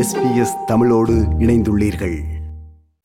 [0.00, 2.20] SBS தமிழோடு இணைந்துள்ளீர்கள்.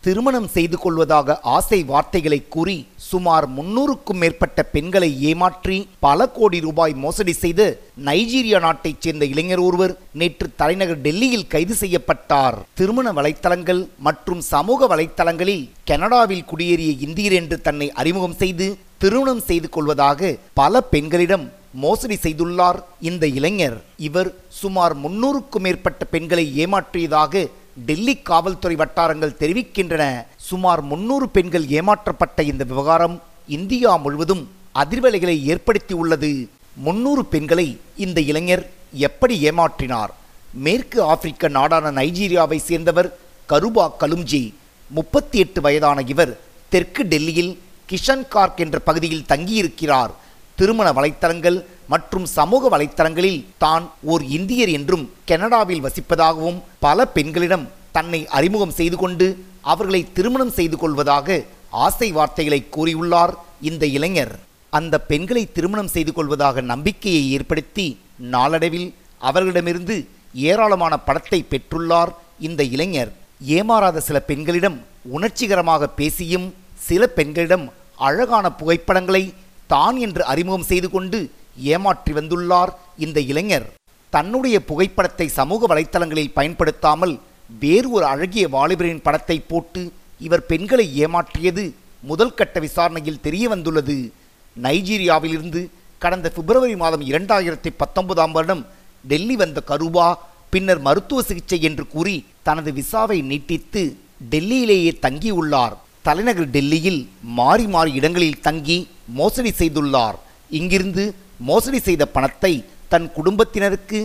[0.00, 7.32] திருமணம் செய்து கொள்வதாக ஆசை வார்த்தைகளை கூறி சுமார் முன்னூறுக்கும் மேற்பட்ட பெண்களை ஏமாற்றி பல கோடி ரூபாய் மோசடி
[7.32, 12.58] செய்து நைஜீரியா நாட்டைச் சேர்ந்த இளைஞர் ஒருவர் நேற்று தலைநகர் டெல்லியில் கைது செய்யப்பட்டார்.
[12.74, 20.36] திருமண வலைத்தளங்கள் மற்றும் சமூக வலைத்தளங்களில் கனடாவில் குடியேறிய இந்தியர் என்று தன்னை அறிமுகம் செய்து திருமணம் செய்து கொள்வதாக
[20.54, 22.78] பல பெண்களிடம் மோசடி செய்துள்ளார்.
[23.00, 27.48] இந்த இளைஞர் இவர் சுமார் முன்னூறுக்கும் மேற்பட்ட பெண்களை ஏமாற்றியதாக
[27.86, 30.26] டெல்லி காவல்துறை வட்டாரங்கள் தெரிவிக்கின்றன.
[30.36, 38.70] சுமார் முன்னூறு பெண்கள் ஏமாற்றப்பட்ட இந்த விவகாரம் இந்தியா முழுவதும் அதிர்வலைகளை ஏற்படுத்தி உள்ளது முன்னூறு பெண்களை இந்த இளைஞர்
[38.92, 40.10] எப்படி ஏமாற்றினார்?
[40.52, 44.52] மேற்கு ஆப்பிரிக்க நாடான நைஜீரியாவை சேர்ந்தவர் கருபா கலும்ஜி
[44.90, 47.58] முப்பத்தி எட்டு வயதான இவர் தெற்கு டெல்லியில்
[47.90, 50.10] கிஷன் கார்க் என்ற பகுதியில் தங்கியிருக்கிறார்.
[50.60, 51.58] திருமண வலைத்தளங்கள்
[51.92, 57.64] மற்றும் சமூக வலைத்தளங்களில் தான் ஓர் இந்தியர் என்றும் கனடாவில் வசிப்பதாகவும் பல பெண்களிடம்
[57.96, 59.26] தன்னை அறிமுகம் செய்து கொண்டு
[59.72, 61.38] அவர்களை திருமணம் செய்து கொள்வதாக
[61.86, 63.32] ஆசை வார்த்தைகளை கூறியுள்ளார்
[63.70, 64.32] இந்த இளைஞர்.
[64.72, 67.86] அந்த பெண்களை திருமணம் செய்து கொள்வதாக நம்பிக்கையை ஏற்படுத்தி
[68.34, 68.88] நாளடைவில்
[69.28, 69.96] அவர்களிடமிருந்து
[70.48, 72.12] ஏராளமான படத்தை பெற்றுள்ளார்
[72.48, 73.10] இந்த இளைஞர்.
[73.56, 74.78] ஏமாறாத சில பெண்களிடம்
[75.16, 76.48] உணர்ச்சிகரமாக பேசியும்
[76.88, 77.66] சில பெண்களிடம்
[78.08, 79.24] அழகான புகைப்படங்களை
[79.72, 81.18] தான் என்று அறிமுகம் செய்து கொண்டு
[81.74, 82.72] ஏமாற்றி வந்துள்ளார்
[83.04, 83.66] இந்த இளைஞர்.
[84.12, 87.14] தன்னுடைய புகைப்படத்தை சமூக வலைத்தளங்களில் பயன்படுத்தாமல்
[87.62, 89.82] வேறு ஒரு அழகிய வாலிபரின் படத்தை போட்டு
[90.26, 91.64] இவர் பெண்களை ஏமாற்றியது
[92.10, 93.96] முதல் கட்ட விசாரணையில் தெரிய வந்துள்ளது.
[94.56, 95.60] நைஜீரியாவிலிருந்து
[96.02, 98.62] கடந்த பிப்ரவரி மாதம் இரண்டாயிரத்தி பத்தொன்பதாம் வருடம்
[99.04, 100.08] டெல்லி வந்த கருவா
[100.52, 102.14] பின்னர் மருத்துவ சிகிச்சை என்று கூறி
[102.48, 103.82] தனது விசாவை நீட்டித்து
[104.32, 105.74] டெல்லியிலேயே தங்கியுள்ளார்.
[106.06, 107.00] தலைநகர் டெல்லியில்
[107.38, 108.78] மாறி மாறி இடங்களில் தங்கி
[109.18, 110.16] மோசடி செய்துள்ளார்.
[110.58, 111.04] இங்கிருந்து
[111.48, 112.52] மோசடி செய்த பணத்தை
[112.92, 113.98] தன் குடும்பத்தினருக்கு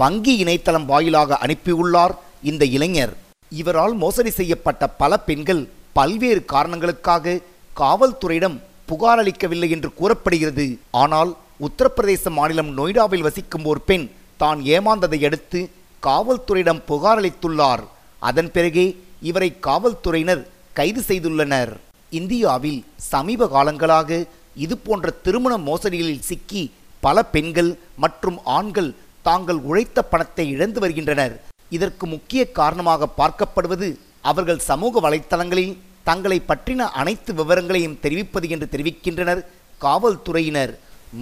[0.00, 2.14] வங்கி இணையதளம் வாயிலாக அனுப்பியுள்ளார்
[2.50, 3.12] இந்த இளைஞர்.
[3.60, 5.62] இவரால் மோசடி செய்யப்பட்ட பல பெண்கள்
[5.98, 7.40] பல்வேறு காரணங்களுக்காக
[7.80, 8.56] காவல்துறையிடம்
[8.90, 10.66] புகார் அளிக்கவில்லை என்று கூறப்படுகிறது.
[11.02, 11.30] ஆனால்
[11.66, 14.06] உத்தரப்பிரதேச மாநிலம் நொய்டாவில் வசிக்கும் ஒரு பெண்
[14.42, 15.60] தான் ஏமாந்ததை அடுத்து
[16.02, 17.82] காவல்துறையிடம் புகார் அளித்துள்ளார்.
[18.28, 18.86] அதன் பிறகே
[19.30, 20.42] இவரை காவல்துறையினர்
[20.78, 21.72] கைது செய்துள்ளனர்.
[22.18, 22.80] இந்தியாவில்
[23.12, 24.20] சமீப காலங்களாக
[24.64, 26.62] இது போன்ற திருமண மோசடிகளில் சிக்கி
[27.04, 27.70] பல பெண்கள்
[28.04, 28.90] மற்றும் ஆண்கள்
[29.26, 31.34] தாங்கள் உழைத்த பணத்தை இழந்து வருகின்றனர்.
[31.76, 33.88] இதற்கு முக்கிய காரணமாக பார்க்கப்படுவது
[34.30, 35.76] அவர்கள் சமூக வலைத்தளங்களில்
[36.08, 39.42] தங்களை பற்றின அனைத்து விவரங்களையும் தெரிவிப்பது என்று தெரிவிக்கின்றனர்
[39.84, 40.72] காவல்துறையினர்.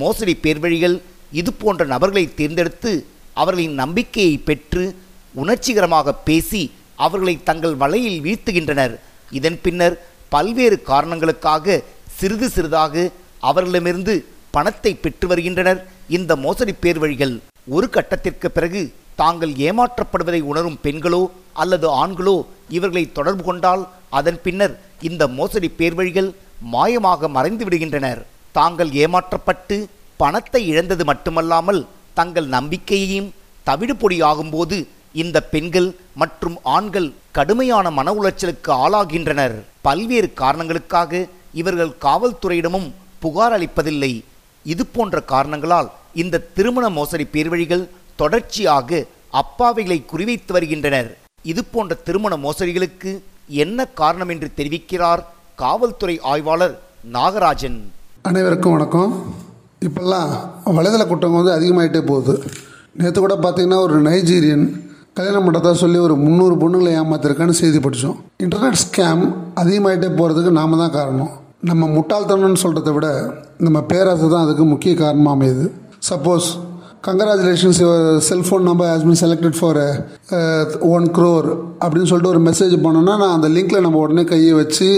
[0.00, 0.96] மோசடி பேர்வழிகள்
[1.40, 2.92] இது போன்ற நபர்களை தேர்ந்தெடுத்து
[3.42, 4.84] அவர்களின் நம்பிக்கையை பெற்று
[5.42, 6.62] உணர்ச்சிகரமாக பேசி
[7.04, 8.94] அவர்களை தங்கள் வலையில் வீழ்த்துகின்றனர்.
[9.38, 9.96] இதன் பின்னர்
[10.34, 11.80] பல்வேறு காரணங்களுக்காக
[12.18, 13.04] சிறிது சிறிதாக
[13.48, 14.14] அவர்களிடமிருந்து
[14.56, 15.80] பணத்தை பெற்று வருகின்றனர்.
[16.16, 17.34] இந்த மோசடி பேர்வழிகள்
[17.74, 18.82] ஒரு கட்டத்திற்கு பிறகு
[19.20, 21.22] தாங்கள் ஏமாற்றப்படுவதை உணரும் பெண்களோ
[21.62, 22.36] அல்லது ஆண்களோ
[22.76, 23.82] இவர்களை தொடர்பு கொண்டால்
[24.18, 24.74] அதன் பின்னர்
[25.08, 26.30] இந்த மோசடி பேர்வழிகள்
[26.74, 28.20] மாயமாக மறைந்து விடுகின்றனர்.
[28.58, 29.76] தாங்கள் ஏமாற்றப்பட்டு
[30.22, 31.80] பணத்தை இழந்தது மட்டுமல்லாமல்
[32.18, 33.30] தங்கள் நம்பிக்கையையும்
[33.68, 34.76] தவிடு பொடியாகும்போது
[35.22, 35.88] இந்த பெண்கள்
[36.20, 39.56] மற்றும் ஆண்கள் கடுமையான மன உளைச்சலுக்கு ஆளாகின்றனர்.
[39.86, 41.22] பல்வேறு காரணங்களுக்காக
[41.60, 42.88] இவர்கள் காவல்துறையிடமும்
[43.24, 44.12] புகார் அளிப்பதில்லை
[44.72, 45.88] இது போன்ற காரணங்களால்
[46.22, 47.84] இந்த திருமண மோசடி பேர்வழிகள்
[48.20, 49.00] தொடர்ச்சியாக
[49.40, 51.10] அப்பாவிகளை குறிவைத்து வருகின்றனர்.
[51.52, 53.12] இது போன்ற திருமண மோசடிகளுக்கு
[53.62, 55.22] என்ன காரணம் என்று தெரிவிக்கிறார்
[55.62, 56.74] காவல்துறை ஆய்வாளர்
[57.14, 57.78] நாகராஜன்.
[58.30, 59.12] அனைவருக்கும் வணக்கம்.
[59.86, 60.30] இப்போல்லாம்
[60.78, 62.34] வலைதள குற்றம் வந்து அதிகமாகிட்டே போகுது.
[63.00, 64.66] நேற்று கூட பார்த்தீங்கன்னா ஒரு நைஜீரியன்
[65.18, 69.24] கல்யாணம் பண்ணுறதா சொல்லி ஒரு முந்நூறு பொண்ணுங்களை ஏமாத்திருக்கான்னு செய்தி படித்தோம் இன்டர்நெட் ஸ்கேம்
[69.62, 71.32] அதிகமாகிட்டே போகிறதுக்கு நாம தான் காரணம்.
[71.68, 73.08] நம்ம முட்டாள்தனம்னு சொல்கிறத விட
[73.64, 75.64] நம்ம பேராசை தான் அதுக்கு முக்கிய காரணமாக அமையுது.
[76.08, 76.46] Suppose
[77.06, 79.80] congratulations your cellphone number has been selected for
[80.94, 81.48] one crore
[81.82, 84.88] அப்படின்னு சொல்லிட்டு ஒரு மெசேஜ் பண்ணோன்னா நான் அந்த லிங்க்கில் நம்ம உடனே கையை வச்சு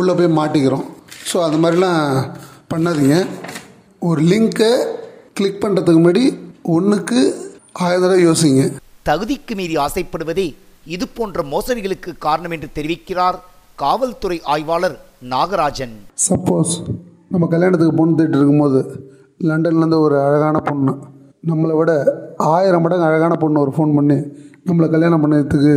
[0.00, 0.86] உள்ளே போய் மாட்டிக்கிறோம்.
[1.30, 2.02] ஸோ அது மாதிரிலாம்
[2.72, 3.16] பண்ணாதீங்க.
[4.08, 4.72] ஒரு லிங்க்கை
[5.38, 6.24] கிளிக் பண்ணுறதுக்கு முன்னாடி
[6.76, 7.20] ஒன்றுக்கு
[7.86, 8.62] ஆயிரம் தடவை யோசிங்க.
[9.10, 10.48] தகுதிக்கு மீறி ஆசைப்படுவதே
[10.96, 13.38] இது போன்ற மோசடிகளுக்கு காரணம் என்று தெரிவிக்கிறார்
[13.82, 14.96] காவல்துறை ஆய்வாளர்
[15.32, 15.92] நாகராஜன்.
[16.24, 16.72] சப்போஸ்
[17.32, 18.80] நம்ம கல்யாணத்துக்கு பொண்ணு தேட்டு இருக்கும்போது
[19.48, 20.92] லண்டன்லேருந்து ஒரு அழகான பொண்ணு
[21.50, 21.92] நம்மளை விட
[22.54, 24.16] ஆயிரம் மடங்கு அழகான பொண்ணு ஒரு ஃபோன் பண்ணி
[24.68, 25.74] நம்மளை கல்யாணம் பண்ணதுக்கு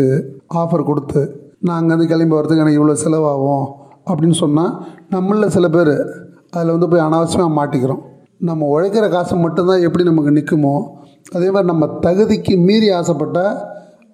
[0.61, 1.21] ஆஃபர் கொடுத்து
[1.65, 3.65] நான் அங்கேருந்து கிளம்பி வரதுக்கு எனக்கு இவ்வளோ செலவாகும்
[4.09, 4.73] அப்படின்னு சொன்னால்
[5.15, 5.93] நம்மளில் சில பேர்
[6.55, 8.01] அதில் வந்து போய் அனாவசியமாக மாட்டிக்கிறோம்.
[8.49, 10.75] நம்ம உழைக்கிற காசு மட்டும்தான் எப்படி நமக்கு நிற்குமோ
[11.35, 13.55] அதே மாதிரி நம்ம தகுதிக்கு மீறி ஆசைப்பட்டால்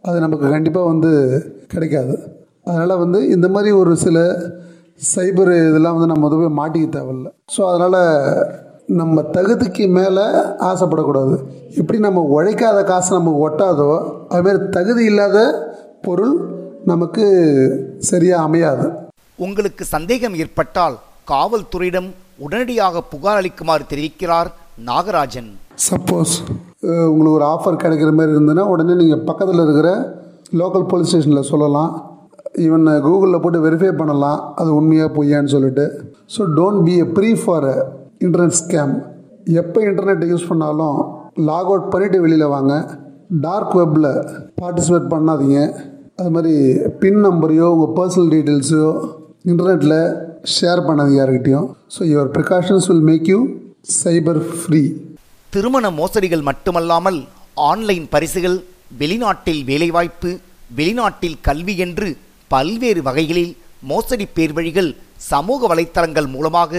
[0.07, 1.11] அது நமக்கு கண்டிப்பாக வந்து
[1.73, 2.15] கிடைக்காது.
[2.67, 4.17] அதனால் வந்து இந்த மாதிரி ஒரு சில
[4.99, 7.29] சைபர் இதெல்லாம் வந்து நம்ம போய் மாட்டிக்க தேவையில்ல.
[7.53, 7.99] ஸோ அதனால்
[8.99, 10.23] நம்ம தகுதிக்கு மேலே
[10.69, 11.35] ஆசைப்படக்கூடாது.
[11.79, 13.89] எப்படி நம்ம உழைக்காத காசு நமக்கு ஒட்டாதோ
[14.33, 15.37] அதுமாரி தகுதி இல்லாத
[16.07, 16.35] பொருள்
[16.91, 17.25] நமக்கு
[18.11, 18.85] சரியாக அமையாது.
[19.45, 20.97] உங்களுக்கு சந்தேகம் ஏற்பட்டால்
[21.31, 22.09] காவல்துறையிடம்
[22.45, 24.49] உடனடியாக புகார் அளிக்குமாறு தெரிவிக்கிறார்
[24.89, 25.51] நாகராஜன்.
[25.89, 26.33] சப்போஸ்
[27.11, 29.89] உங்களுக்கு ஒரு ஆஃபர் கிடைக்கிற மாதிரி இருந்ததுன்னா உடனே நீங்கள் பக்கத்தில் இருக்கிற
[30.61, 31.91] லோக்கல் போலீஸ் ஸ்டேஷனில் சொல்லலாம்.
[32.65, 34.39] ஈவன் கூகுளில் போட்டு வெரிஃபை பண்ணலாம்.
[34.61, 35.85] அது உண்மையாக பொய்யான்னு சொல்லிட்டு.
[36.35, 37.67] So don't be a prey for
[38.25, 38.93] internet scam
[39.61, 40.97] எப்போ இன்டர்நெட் யூஸ் பண்ணாலும்
[41.49, 42.73] லாக் அவுட் பண்ணிவிட்டு வெளியில் வாங்க.
[43.45, 44.11] டார்க் வெப்பில்
[44.61, 45.59] பார்ட்டிசிபேட் பண்ணாதீங்க.
[46.19, 46.55] அது மாதிரி
[47.03, 48.91] பின் நம்பரையோ உங்கள் பர்சனல் டீட்டெயில்ஸையோ
[49.51, 49.97] இன்டர்நெட்டில்
[50.55, 51.67] ஷேர் பண்ணாதீங்க யார்கிட்டயும்.
[51.95, 53.39] So your precautions will make you
[54.01, 54.81] cyber free
[55.53, 57.19] திருமண மோசடிகள் மட்டுமல்லாமல்
[57.71, 58.57] ஆன்லைன் பரிசுகள்
[59.01, 60.31] வெளிநாட்டில் வேலைவாய்ப்பு
[60.77, 62.09] வெளிநாட்டில் கல்வி என்று
[62.53, 63.53] பல்வேறு வகைகளில்
[63.91, 64.91] மோசடி பேர்வழிகள்
[65.31, 66.71] சமூக வலைத்தளங்கள் மூலமாக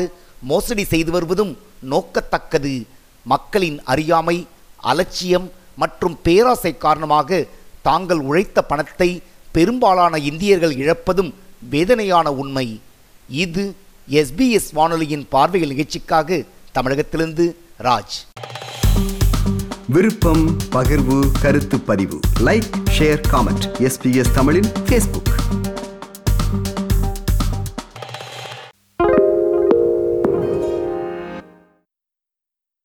[0.50, 1.52] மோசடி செய்து வருவதும்
[1.92, 2.74] நோக்கத்தக்கது.
[3.32, 4.36] மக்களின் அறியாமை
[4.90, 5.46] அலட்சியம்
[5.82, 7.46] மற்றும் பேராசை காரணமாக
[7.88, 9.08] தாங்கள் உழைத்த பணத்தை
[9.56, 11.32] பெரும்பாலான இந்தியர்கள் இழப்பதும்
[11.74, 12.66] வேதனையான உண்மை.
[13.44, 13.64] இது
[14.20, 16.42] எஸ்பிஎஸ் வானொலியின் பார்வைகள் நிகழ்ச்சிக்காக
[16.76, 17.46] தமிழகத்திலிருந்து
[17.88, 18.16] ராஜ்.
[19.94, 20.44] விருப்பம்
[20.74, 22.18] பகிர்வு கருத்து பதிவு.
[22.48, 25.32] லைக் ஷேர் காமெண்ட் எஸ்பிஎஸ் தமிழின் ஃபேஸ்புக்